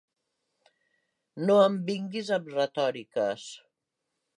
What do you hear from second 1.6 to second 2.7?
em vinguis amb